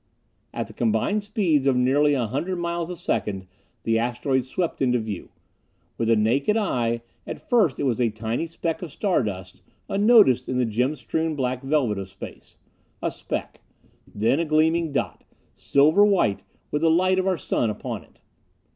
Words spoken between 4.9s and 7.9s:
view. With the naked eye, at first it